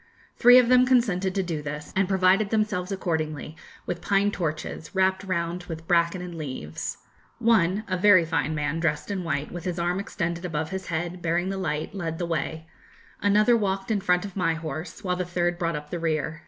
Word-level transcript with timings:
Three 0.35 0.57
of 0.57 0.67
them 0.67 0.87
consented 0.87 1.35
to 1.35 1.43
do 1.43 1.61
this, 1.61 1.93
and 1.95 2.09
provided 2.09 2.49
themselves 2.49 2.91
accordingly 2.91 3.55
with 3.85 4.01
pine 4.01 4.31
torches, 4.31 4.95
wrapped 4.95 5.23
round 5.23 5.65
with 5.65 5.87
bracken 5.87 6.23
and 6.23 6.33
leaves. 6.33 6.97
One, 7.37 7.83
a 7.87 7.97
very 7.97 8.25
fine 8.25 8.55
man, 8.55 8.79
dressed 8.79 9.11
in 9.11 9.23
white, 9.23 9.51
with 9.51 9.63
his 9.65 9.77
arm 9.77 9.99
extended 9.99 10.43
above 10.43 10.71
his 10.71 10.87
head, 10.87 11.21
bearing 11.21 11.49
the 11.49 11.57
light, 11.59 11.93
led 11.93 12.17
the 12.17 12.25
way; 12.25 12.67
another 13.21 13.55
walked 13.55 13.91
in 13.91 14.01
front 14.01 14.25
of 14.25 14.35
my 14.35 14.55
horse, 14.55 15.03
while 15.03 15.15
the 15.17 15.23
third 15.23 15.59
brought 15.59 15.75
up 15.75 15.91
the 15.91 15.99
rear. 15.99 16.39